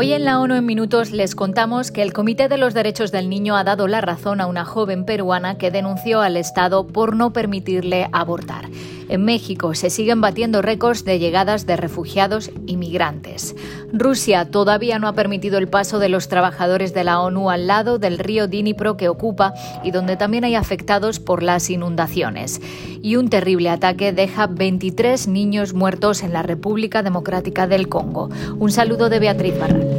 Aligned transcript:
Hoy 0.00 0.12
en 0.12 0.24
la 0.24 0.38
ONU 0.38 0.54
en 0.54 0.64
Minutos 0.64 1.10
les 1.10 1.34
contamos 1.34 1.90
que 1.90 2.02
el 2.02 2.12
Comité 2.12 2.46
de 2.46 2.56
los 2.56 2.72
Derechos 2.72 3.10
del 3.10 3.28
Niño 3.28 3.56
ha 3.56 3.64
dado 3.64 3.88
la 3.88 4.00
razón 4.00 4.40
a 4.40 4.46
una 4.46 4.64
joven 4.64 5.04
peruana 5.04 5.58
que 5.58 5.72
denunció 5.72 6.20
al 6.20 6.36
Estado 6.36 6.86
por 6.86 7.16
no 7.16 7.32
permitirle 7.32 8.08
abortar. 8.12 8.68
En 9.08 9.24
México 9.24 9.74
se 9.74 9.90
siguen 9.90 10.20
batiendo 10.20 10.62
récords 10.62 11.04
de 11.04 11.18
llegadas 11.18 11.66
de 11.66 11.76
refugiados 11.76 12.50
y 12.66 12.76
migrantes. 12.76 13.56
Rusia 13.92 14.50
todavía 14.50 14.98
no 14.98 15.08
ha 15.08 15.14
permitido 15.14 15.58
el 15.58 15.68
paso 15.68 15.98
de 15.98 16.08
los 16.08 16.28
trabajadores 16.28 16.92
de 16.94 17.04
la 17.04 17.20
ONU 17.20 17.50
al 17.50 17.66
lado 17.66 17.98
del 17.98 18.18
río 18.18 18.46
Dnipro 18.46 18.96
que 18.96 19.08
ocupa 19.08 19.54
y 19.82 19.90
donde 19.90 20.16
también 20.16 20.44
hay 20.44 20.54
afectados 20.54 21.20
por 21.20 21.42
las 21.42 21.70
inundaciones. 21.70 22.60
Y 23.02 23.16
un 23.16 23.30
terrible 23.30 23.70
ataque 23.70 24.12
deja 24.12 24.46
23 24.46 25.28
niños 25.28 25.72
muertos 25.72 26.22
en 26.22 26.32
la 26.32 26.42
República 26.42 27.02
Democrática 27.02 27.66
del 27.66 27.88
Congo. 27.88 28.28
Un 28.58 28.70
saludo 28.70 29.08
de 29.08 29.20
Beatriz 29.20 29.58
Barral. 29.58 29.97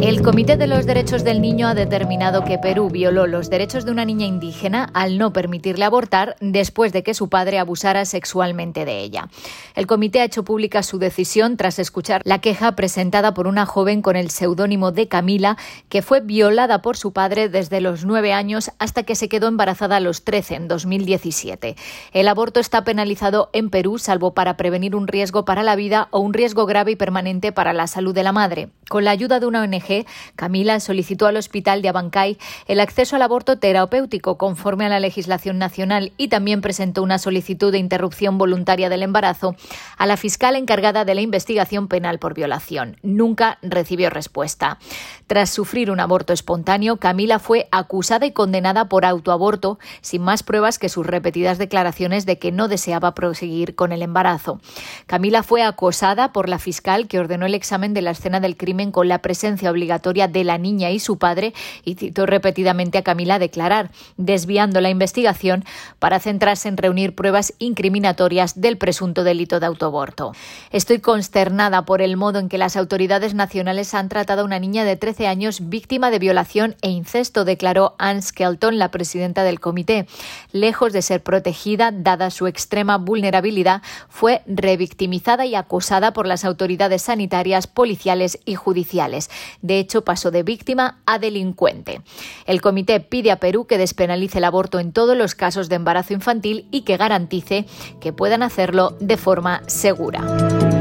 El 0.00 0.22
Comité 0.22 0.56
de 0.56 0.68
los 0.68 0.86
Derechos 0.86 1.24
del 1.24 1.40
Niño 1.40 1.66
ha 1.66 1.74
determinado 1.74 2.44
que 2.44 2.56
Perú 2.56 2.88
violó 2.88 3.26
los 3.26 3.50
derechos 3.50 3.84
de 3.84 3.90
una 3.90 4.04
niña 4.04 4.26
indígena 4.26 4.88
al 4.94 5.18
no 5.18 5.32
permitirle 5.32 5.84
abortar 5.84 6.36
después 6.40 6.92
de 6.92 7.02
que 7.02 7.14
su 7.14 7.28
padre 7.28 7.58
abusara 7.58 8.04
sexualmente 8.04 8.84
de 8.84 9.00
ella. 9.00 9.28
El 9.74 9.88
comité 9.88 10.20
ha 10.20 10.24
hecho 10.24 10.44
pública 10.44 10.84
su 10.84 11.00
decisión 11.00 11.56
tras 11.56 11.80
escuchar 11.80 12.22
la 12.24 12.38
queja 12.38 12.76
presentada 12.76 13.34
por 13.34 13.48
una 13.48 13.66
joven 13.66 14.00
con 14.00 14.14
el 14.14 14.30
seudónimo 14.30 14.92
de 14.92 15.08
Camila, 15.08 15.56
que 15.88 16.00
fue 16.00 16.20
violada 16.20 16.80
por 16.80 16.96
su 16.96 17.12
padre 17.12 17.48
desde 17.48 17.80
los 17.80 18.04
nueve 18.04 18.32
años 18.32 18.70
hasta 18.78 19.02
que 19.02 19.16
se 19.16 19.28
quedó 19.28 19.48
embarazada 19.48 19.96
a 19.96 20.00
los 20.00 20.22
trece 20.22 20.54
en 20.54 20.68
2017. 20.68 21.74
El 22.12 22.28
aborto 22.28 22.60
está 22.60 22.84
penalizado 22.84 23.50
en 23.52 23.68
Perú, 23.68 23.98
salvo 23.98 24.32
para 24.32 24.56
prevenir 24.56 24.94
un 24.94 25.08
riesgo 25.08 25.44
para 25.44 25.64
la 25.64 25.74
vida 25.74 26.06
o 26.12 26.20
un 26.20 26.34
riesgo 26.34 26.66
grave 26.66 26.92
y 26.92 26.96
permanente 26.96 27.50
para 27.50 27.72
la 27.72 27.88
salud 27.88 28.14
de 28.14 28.22
la 28.22 28.32
madre. 28.32 28.68
Con 28.88 29.04
la 29.04 29.10
ayuda 29.10 29.38
de 29.40 29.46
una 29.46 29.62
ONG 29.62 29.87
Camila 30.36 30.80
solicitó 30.80 31.26
al 31.26 31.36
hospital 31.36 31.82
de 31.82 31.88
Abancay 31.88 32.38
el 32.66 32.80
acceso 32.80 33.16
al 33.16 33.22
aborto 33.22 33.58
terapéutico 33.58 34.38
conforme 34.38 34.86
a 34.86 34.88
la 34.88 35.00
legislación 35.00 35.58
nacional 35.58 36.12
y 36.16 36.28
también 36.28 36.60
presentó 36.60 37.02
una 37.02 37.18
solicitud 37.18 37.72
de 37.72 37.78
interrupción 37.78 38.38
voluntaria 38.38 38.88
del 38.88 39.02
embarazo 39.02 39.56
a 39.96 40.06
la 40.06 40.16
fiscal 40.16 40.56
encargada 40.56 41.04
de 41.04 41.14
la 41.14 41.20
investigación 41.20 41.88
penal 41.88 42.18
por 42.18 42.34
violación. 42.34 42.96
Nunca 43.02 43.58
recibió 43.62 44.10
respuesta. 44.10 44.78
Tras 45.26 45.50
sufrir 45.50 45.90
un 45.90 46.00
aborto 46.00 46.32
espontáneo, 46.32 46.96
Camila 46.96 47.38
fue 47.38 47.68
acusada 47.70 48.26
y 48.26 48.32
condenada 48.32 48.88
por 48.88 49.04
autoaborto, 49.04 49.78
sin 50.00 50.22
más 50.22 50.42
pruebas 50.42 50.78
que 50.78 50.88
sus 50.88 51.06
repetidas 51.06 51.58
declaraciones 51.58 52.26
de 52.26 52.38
que 52.38 52.52
no 52.52 52.68
deseaba 52.68 53.14
proseguir 53.14 53.74
con 53.74 53.92
el 53.92 54.02
embarazo. 54.02 54.60
Camila 55.06 55.42
fue 55.42 55.62
acosada 55.62 56.32
por 56.32 56.48
la 56.48 56.58
fiscal 56.58 57.08
que 57.08 57.18
ordenó 57.18 57.46
el 57.46 57.54
examen 57.54 57.94
de 57.94 58.02
la 58.02 58.12
escena 58.12 58.40
del 58.40 58.56
crimen 58.56 58.90
con 58.90 59.08
la 59.08 59.20
presencia 59.20 59.70
obligatoria 59.70 59.77
de 59.78 60.44
la 60.44 60.58
niña 60.58 60.90
y 60.90 60.98
su 60.98 61.18
padre 61.18 61.54
y 61.84 61.94
citó 61.94 62.26
repetidamente 62.26 62.98
a 62.98 63.02
Camila 63.02 63.36
a 63.36 63.38
declarar, 63.38 63.90
desviando 64.16 64.80
la 64.80 64.90
investigación 64.90 65.64
para 65.98 66.20
centrarse 66.20 66.68
en 66.68 66.76
reunir 66.76 67.14
pruebas 67.14 67.54
incriminatorias 67.58 68.60
del 68.60 68.76
presunto 68.76 69.24
delito 69.24 69.60
de 69.60 69.66
autoaborto. 69.66 70.32
Estoy 70.70 70.98
consternada 70.98 71.84
por 71.84 72.02
el 72.02 72.16
modo 72.16 72.38
en 72.38 72.48
que 72.48 72.58
las 72.58 72.76
autoridades 72.76 73.34
nacionales 73.34 73.94
han 73.94 74.08
tratado 74.08 74.42
a 74.42 74.44
una 74.44 74.58
niña 74.58 74.84
de 74.84 74.96
13 74.96 75.26
años 75.26 75.68
víctima 75.68 76.10
de 76.10 76.18
violación 76.18 76.76
e 76.82 76.90
incesto, 76.90 77.44
declaró 77.44 77.94
Anne 77.98 78.22
Skelton, 78.22 78.78
la 78.78 78.90
presidenta 78.90 79.44
del 79.44 79.60
comité. 79.60 80.06
Lejos 80.52 80.92
de 80.92 81.02
ser 81.02 81.22
protegida, 81.22 81.92
dada 81.92 82.30
su 82.30 82.46
extrema 82.46 82.98
vulnerabilidad, 82.98 83.82
fue 84.08 84.42
revictimizada 84.46 85.46
y 85.46 85.54
acosada 85.54 86.12
por 86.12 86.26
las 86.26 86.44
autoridades 86.44 87.02
sanitarias, 87.02 87.66
policiales 87.66 88.38
y 88.44 88.54
judiciales. 88.54 89.30
De 89.68 89.78
hecho, 89.78 90.02
pasó 90.02 90.30
de 90.30 90.42
víctima 90.42 91.02
a 91.04 91.18
delincuente. 91.18 92.00
El 92.46 92.62
comité 92.62 93.00
pide 93.00 93.30
a 93.30 93.38
Perú 93.38 93.66
que 93.66 93.76
despenalice 93.76 94.38
el 94.38 94.44
aborto 94.44 94.78
en 94.78 94.92
todos 94.92 95.14
los 95.14 95.34
casos 95.34 95.68
de 95.68 95.76
embarazo 95.76 96.14
infantil 96.14 96.66
y 96.70 96.80
que 96.80 96.96
garantice 96.96 97.66
que 98.00 98.14
puedan 98.14 98.42
hacerlo 98.42 98.96
de 98.98 99.18
forma 99.18 99.62
segura. 99.66 100.77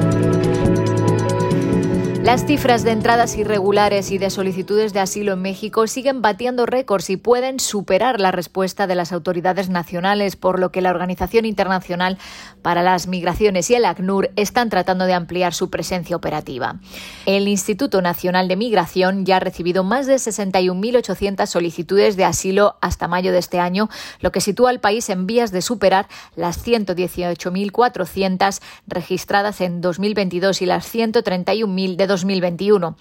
Las 2.28 2.46
cifras 2.46 2.84
de 2.84 2.92
entradas 2.92 3.38
irregulares 3.38 4.12
y 4.12 4.18
de 4.18 4.30
solicitudes 4.30 4.92
de 4.92 5.00
asilo 5.00 5.32
en 5.32 5.42
México 5.42 5.88
siguen 5.88 6.22
batiendo 6.22 6.66
récords 6.66 7.10
y 7.10 7.16
pueden 7.16 7.62
superar 7.62 8.20
la 8.20 8.34
respuesta 8.34 8.86
de 8.86 8.96
las 8.96 9.14
autoridades 9.14 9.70
nacionales, 9.70 10.36
por 10.36 10.60
lo 10.60 10.70
que 10.70 10.82
la 10.82 10.90
Organización 10.90 11.46
Internacional 11.46 12.18
para 12.62 12.84
las 12.84 13.08
Migraciones 13.08 13.70
y 13.70 13.76
el 13.76 13.86
ACNUR 13.86 14.32
están 14.36 14.70
tratando 14.70 15.06
de 15.06 15.14
ampliar 15.14 15.54
su 15.54 15.70
presencia 15.70 16.18
operativa. 16.18 16.82
El 17.26 17.48
Instituto 17.48 18.02
Nacional 18.02 18.50
de 18.50 18.58
Migración 18.58 19.26
ya 19.26 19.38
ha 19.38 19.40
recibido 19.40 19.86
más 19.86 20.06
de 20.06 20.16
61.800 20.16 21.46
solicitudes 21.46 22.18
de 22.18 22.26
asilo 22.26 22.76
hasta 22.82 23.08
mayo 23.08 23.32
de 23.32 23.40
este 23.40 23.62
año, 23.62 23.88
lo 24.20 24.34
que 24.34 24.42
sitúa 24.42 24.72
al 24.72 24.82
país 24.82 25.10
en 25.10 25.28
vías 25.28 25.54
de 25.54 25.62
superar 25.62 26.10
las 26.36 26.68
118.400 26.68 28.60
registradas 28.86 29.62
en 29.62 29.80
2022 29.80 30.62
y 30.62 30.66
las 30.66 30.94
131.000 30.94 31.96
de 31.96 32.17
2021. 32.22 32.96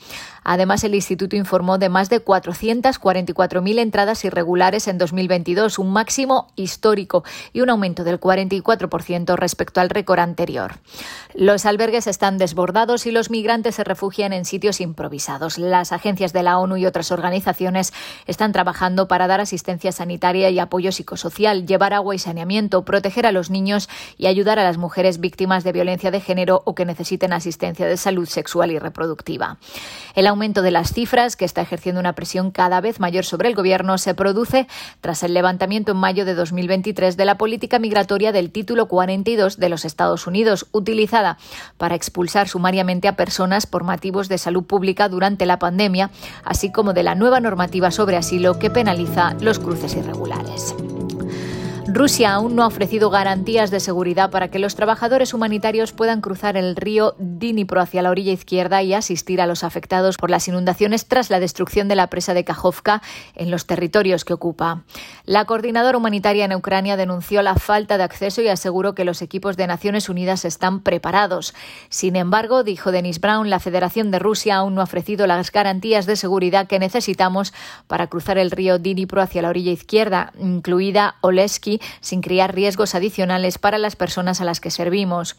Además, 0.45 0.85
el 0.85 0.95
instituto 0.95 1.35
informó 1.35 1.77
de 1.79 1.89
más 1.89 2.09
de 2.09 2.25
444.000 2.25 3.81
entradas 3.81 4.25
irregulares 4.25 4.87
en 4.87 4.97
2022, 4.97 5.79
un 5.81 5.93
máximo 5.93 6.53
histórico 6.55 7.25
y 7.53 7.63
un 7.63 7.71
aumento 7.71 8.05
del 8.05 8.21
44% 8.21 9.35
respecto 9.37 9.81
al 9.81 9.91
récord 9.91 10.21
anterior. 10.21 10.75
Los 11.35 11.67
albergues 11.67 12.07
están 12.07 12.39
desbordados 12.39 13.07
y 13.07 13.11
los 13.11 13.29
migrantes 13.29 13.75
se 13.75 13.85
refugian 13.85 14.33
en 14.33 14.45
sitios 14.45 14.81
improvisados. 14.81 15.59
Las 15.59 15.91
agencias 15.91 16.33
de 16.33 16.45
la 16.45 16.59
ONU 16.59 16.77
y 16.77 16.87
otras 16.87 17.11
organizaciones 17.11 17.93
están 18.27 18.53
trabajando 18.53 19.09
para 19.09 19.27
dar 19.27 19.41
asistencia 19.41 19.91
sanitaria 19.91 20.51
y 20.51 20.61
apoyo 20.61 20.93
psicosocial, 20.93 21.67
llevar 21.67 21.93
agua 21.93 22.15
y 22.15 22.19
saneamiento, 22.19 22.85
proteger 22.85 23.27
a 23.27 23.33
los 23.33 23.51
niños 23.51 23.89
y 24.17 24.27
ayudar 24.27 24.61
a 24.61 24.65
las 24.65 24.79
mujeres 24.79 25.19
víctimas 25.19 25.65
de 25.65 25.73
violencia 25.73 26.13
de 26.13 26.21
género 26.21 26.63
o 26.65 26.75
que 26.77 26.85
necesiten 26.85 27.33
asistencia 27.33 27.87
de 27.87 27.97
salud 27.97 28.29
sexual 28.29 28.71
y 28.71 28.79
reproductiva 28.79 29.06
El 30.15 30.27
aumento 30.27 30.63
de 30.63 30.71
las 30.71 30.93
cifras, 30.93 31.37
que 31.37 31.45
está 31.45 31.61
ejerciendo 31.61 32.01
una 32.01 32.15
presión 32.15 32.51
cada 32.51 32.81
vez 32.81 33.01
mayor 33.01 33.25
sobre 33.25 33.49
el 33.49 33.55
Gobierno, 33.55 33.99
se 33.99 34.15
produce 34.15 34.67
tras 35.01 35.23
el 35.23 35.35
levantamiento 35.35 35.93
en 35.93 35.99
mayo 35.99 36.25
de 36.25 36.35
2023 36.35 37.17
de 37.17 37.25
la 37.25 37.37
política 37.37 37.79
migratoria 37.79 38.33
del 38.33 38.51
título 38.51 38.87
42 38.89 39.59
de 39.59 39.69
los 39.69 39.85
Estados 39.85 40.27
Unidos, 40.27 40.67
utilizada 40.73 41.39
para 41.77 41.95
expulsar 41.95 42.49
sumariamente 42.49 43.09
a 43.09 43.17
personas 43.17 43.67
por 43.67 43.85
motivos 43.85 44.29
de 44.29 44.39
salud 44.39 44.65
pública 44.65 45.09
durante 45.09 45.47
la 45.47 45.59
pandemia, 45.59 46.11
así 46.45 46.73
como 46.73 46.93
de 46.93 47.03
la 47.03 47.15
nueva 47.15 47.41
normativa 47.41 47.91
sobre 47.91 48.17
asilo 48.17 48.59
que 48.59 48.71
penaliza 48.71 49.35
los 49.41 49.59
cruces 49.59 49.95
irregulares. 49.95 50.75
Rusia 51.89 52.35
aún 52.35 52.57
no 52.57 52.65
ha 52.65 52.67
ofrecido 52.67 53.11
garantías 53.11 53.71
de 53.71 53.79
seguridad 53.79 54.31
para 54.33 54.49
que 54.49 54.59
los 54.59 54.75
trabajadores 54.75 55.33
humanitarios 55.33 55.93
puedan 55.93 56.21
cruzar 56.21 56.57
el 56.57 56.75
río 56.75 57.15
Dnipro 57.19 57.81
hacia 57.81 58.03
la 58.03 58.11
orilla 58.11 58.33
izquierda 58.33 58.83
y 58.83 58.93
asistir 58.93 59.41
a 59.41 59.47
los 59.47 59.63
afectados 59.63 60.17
por 60.17 60.29
las 60.29 60.49
inundaciones 60.49 61.07
tras 61.07 61.31
la 61.31 61.39
destrucción 61.39 61.87
de 61.87 61.95
la 61.95 62.09
presa 62.09 62.35
de 62.35 62.45
Kajovka 62.45 63.03
en 63.37 63.53
los 63.53 63.67
territorios 63.67 64.25
que 64.25 64.33
ocupa. 64.33 64.83
La 65.27 65.45
coordinadora 65.45 65.97
humanitaria 65.97 66.45
en 66.45 66.55
Ucrania 66.55 66.97
denunció 66.97 67.41
la 67.43 67.55
falta 67.55 67.99
de 67.99 68.03
acceso 68.03 68.43
y 68.43 68.49
aseguró 68.49 68.97
que 68.97 69.05
los 69.05 69.23
equipos 69.23 69.57
de 69.57 69.69
Naciones 69.69 70.09
Unidas 70.09 70.45
están 70.45 70.81
preparados. 70.81 71.55
Sin 71.89 72.17
embargo, 72.17 72.65
dijo 72.65 72.91
Denis 72.91 73.21
Brown, 73.21 73.49
la 73.49 73.61
Federación 73.61 74.11
de 74.11 74.19
Rusia 74.19 74.57
aún 74.57 74.75
no 74.75 74.81
ha 74.81 74.85
ofrecido 74.85 75.29
las 75.29 75.53
garantías 75.53 76.07
de 76.07 76.17
seguridad 76.17 76.67
que 76.67 76.81
necesitamos 76.81 77.55
para 77.87 78.09
cruzar 78.09 78.39
el 78.39 78.51
río 78.51 78.81
Dnipro 78.81 79.23
hacia 79.23 79.43
la 79.43 79.51
orilla 79.51 79.71
izquierda, 79.71 80.33
incluida 80.41 81.15
Oleski, 81.21 81.76
sin 82.01 82.21
crear 82.21 82.55
riesgos 82.55 82.95
adicionales 82.95 83.59
para 83.59 83.79
las 83.79 83.97
personas 83.97 84.41
a 84.41 84.45
las 84.45 84.61
que 84.61 84.71
servimos. 84.71 85.37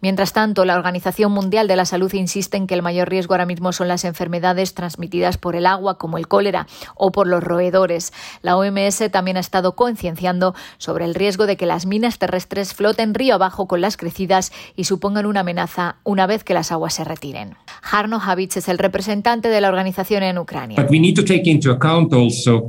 Mientras 0.00 0.32
tanto, 0.32 0.64
la 0.64 0.74
Organización 0.74 1.32
Mundial 1.32 1.68
de 1.68 1.76
la 1.76 1.84
Salud 1.84 2.12
insiste 2.12 2.56
en 2.56 2.66
que 2.66 2.74
el 2.74 2.82
mayor 2.82 3.08
riesgo 3.08 3.34
ahora 3.34 3.46
mismo 3.46 3.72
son 3.72 3.88
las 3.88 4.04
enfermedades 4.04 4.74
transmitidas 4.74 5.38
por 5.38 5.56
el 5.56 5.66
agua, 5.66 5.98
como 5.98 6.18
el 6.18 6.28
cólera, 6.28 6.66
o 6.94 7.12
por 7.12 7.26
los 7.26 7.42
roedores. 7.42 8.12
La 8.42 8.56
OMS 8.56 9.10
también 9.10 9.36
ha 9.36 9.40
estado 9.40 9.76
concienciando 9.76 10.54
sobre 10.78 11.04
el 11.04 11.14
riesgo 11.14 11.46
de 11.46 11.56
que 11.56 11.66
las 11.66 11.86
minas 11.86 12.18
terrestres 12.18 12.74
floten 12.74 13.14
río 13.14 13.34
abajo 13.34 13.66
con 13.66 13.80
las 13.80 13.96
crecidas 13.96 14.52
y 14.76 14.84
supongan 14.84 15.26
una 15.26 15.40
amenaza 15.40 15.96
una 16.04 16.26
vez 16.26 16.44
que 16.44 16.54
las 16.54 16.72
aguas 16.72 16.94
se 16.94 17.04
retiren. 17.04 17.56
Harno 17.82 18.20
Havich 18.24 18.56
es 18.56 18.68
el 18.68 18.78
representante 18.78 19.48
de 19.48 19.60
la 19.60 19.68
organización 19.68 20.22
en 20.22 20.38
Ucrania. 20.38 20.76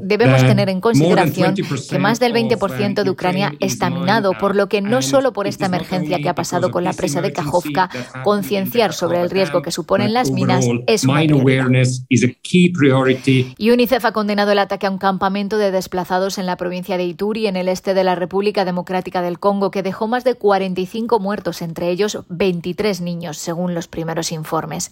Debemos 0.01 0.41
tener 0.45 0.69
en 0.69 0.81
consideración 0.81 1.55
que 1.55 1.99
más 1.99 2.19
del 2.19 2.33
20% 2.33 3.03
de 3.03 3.09
Ucrania 3.09 3.53
está 3.59 3.89
minado, 3.89 4.33
por 4.33 4.55
lo 4.55 4.67
que 4.67 4.81
no 4.81 5.01
solo 5.01 5.33
por 5.33 5.47
esta 5.47 5.65
emergencia 5.65 6.19
que 6.19 6.29
ha 6.29 6.35
pasado 6.35 6.71
con 6.71 6.83
la 6.83 6.93
presa 6.93 7.21
de 7.21 7.33
Kajovka, 7.33 7.89
concienciar 8.23 8.93
sobre 8.93 9.21
el 9.21 9.29
riesgo 9.29 9.61
que 9.61 9.71
suponen 9.71 10.13
las 10.13 10.31
minas 10.31 10.65
es 10.87 11.03
una. 11.05 11.23
Y 13.57 13.71
UNICEF 13.71 14.05
ha 14.05 14.11
condenado 14.11 14.51
el 14.51 14.59
ataque 14.59 14.87
a 14.87 14.91
un 14.91 14.97
campamento 14.97 15.57
de 15.57 15.71
desplazados 15.71 16.37
en 16.37 16.45
la 16.45 16.57
provincia 16.57 16.97
de 16.97 17.05
Ituri, 17.05 17.47
en 17.47 17.55
el 17.55 17.67
este 17.67 17.93
de 17.93 18.03
la 18.03 18.15
República 18.15 18.65
Democrática 18.65 19.21
del 19.21 19.39
Congo, 19.39 19.71
que 19.71 19.83
dejó 19.83 20.07
más 20.07 20.23
de 20.23 20.35
45 20.35 21.19
muertos, 21.19 21.61
entre 21.61 21.89
ellos 21.89 22.19
23 22.29 23.01
niños, 23.01 23.37
según 23.37 23.73
los 23.73 23.87
primeros 23.87 24.31
informes. 24.31 24.91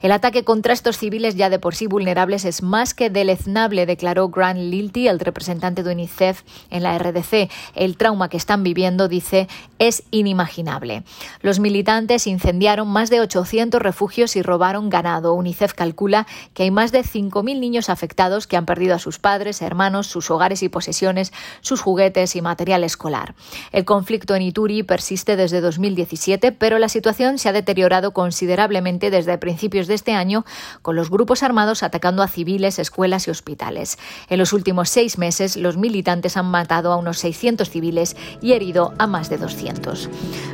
El 0.00 0.12
ataque 0.12 0.44
contra 0.44 0.72
estos 0.72 0.96
civiles 0.96 1.34
ya 1.34 1.50
de 1.50 1.58
por 1.58 1.74
sí 1.74 1.86
vulnerables 1.86 2.44
es 2.44 2.62
más 2.62 2.94
que 2.94 3.10
deleznable, 3.10 3.84
declaró 3.84 4.28
Grant 4.28 4.60
Lilty, 4.60 5.08
el 5.08 5.18
representante 5.18 5.82
de 5.82 5.92
UNICEF 5.92 6.42
en 6.70 6.84
la 6.84 6.96
RDC. 6.96 7.50
El 7.74 7.96
trauma 7.96 8.28
que 8.28 8.36
están 8.36 8.62
viviendo, 8.62 9.08
dice, 9.08 9.48
es 9.80 10.04
inimaginable. 10.12 11.02
Los 11.42 11.58
militantes 11.58 12.28
incendiaron 12.28 12.86
más 12.88 13.10
de 13.10 13.20
800 13.20 13.82
refugios 13.82 14.36
y 14.36 14.42
robaron 14.42 14.88
ganado. 14.88 15.34
UNICEF 15.34 15.74
calcula 15.74 16.26
que 16.54 16.62
hay 16.62 16.70
más 16.70 16.92
de 16.92 17.00
5.000 17.00 17.58
niños 17.58 17.88
afectados 17.88 18.46
que 18.46 18.56
han 18.56 18.66
perdido 18.66 18.94
a 18.94 19.00
sus 19.00 19.18
padres, 19.18 19.62
hermanos, 19.62 20.06
sus 20.06 20.30
hogares 20.30 20.62
y 20.62 20.68
posesiones, 20.68 21.32
sus 21.60 21.80
juguetes 21.80 22.36
y 22.36 22.42
material 22.42 22.84
escolar. 22.84 23.34
El 23.72 23.84
conflicto 23.84 24.36
en 24.36 24.42
Ituri 24.42 24.84
persiste 24.84 25.34
desde 25.34 25.60
2017, 25.60 26.52
pero 26.52 26.78
la 26.78 26.88
situación 26.88 27.38
se 27.38 27.48
ha 27.48 27.52
deteriorado 27.52 28.12
considerablemente 28.12 29.10
desde 29.10 29.32
principios 29.38 29.86
de 29.86 29.94
este 29.94 30.12
año, 30.12 30.44
con 30.82 30.96
los 30.96 31.10
grupos 31.10 31.42
armados 31.42 31.82
atacando 31.82 32.22
a 32.22 32.28
civiles, 32.28 32.78
escuelas 32.78 33.28
y 33.28 33.30
hospitales. 33.30 33.98
En 34.28 34.38
los 34.38 34.52
últimos 34.52 34.88
seis 34.88 35.18
meses, 35.18 35.56
los 35.56 35.76
militantes 35.76 36.36
han 36.36 36.46
matado 36.46 36.92
a 36.92 36.96
unos 36.96 37.18
600 37.18 37.70
civiles 37.70 38.16
y 38.40 38.52
herido 38.52 38.94
a 38.98 39.06
más 39.06 39.30
de 39.30 39.38
200. 39.38 40.08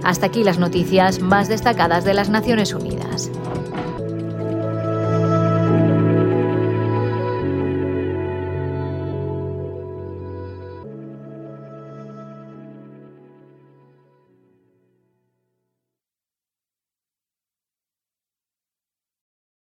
Hasta 0.05 0.27
aquí 0.27 0.45
las 0.45 0.59
noticias 0.59 1.21
más 1.21 1.49
destacadas 1.49 2.05
de 2.05 2.15
las 2.15 2.29
Naciones 2.29 2.73
Unidas. 2.75 3.31